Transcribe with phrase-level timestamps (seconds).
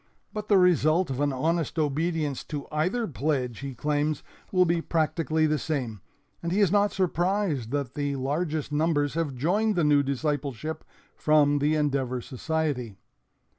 [0.33, 5.45] But the result of an honest obedience to either pledge, he claims, will be practically
[5.45, 6.01] the same,
[6.41, 10.83] and he is not surprised that the largest numbers have joined the new discipleship
[11.15, 12.97] from the Endeavor Society.